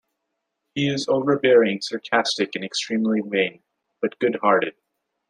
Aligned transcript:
He 0.73 0.89
is 0.91 1.07
overbearing, 1.07 1.79
sarcastic, 1.81 2.55
and 2.55 2.65
extremely 2.65 3.21
vain, 3.21 3.61
but 4.01 4.17
good-hearted. 4.17 4.73